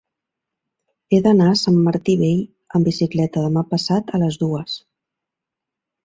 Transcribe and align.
He 1.09 1.17
d'anar 1.25 1.49
a 1.49 1.57
Sant 1.63 1.75
Martí 1.87 2.15
Vell 2.21 2.41
amb 2.79 2.89
bicicleta 2.89 3.43
demà 3.43 3.63
passat 3.75 4.09
a 4.19 4.21
les 4.23 4.39
dues. 4.45 4.79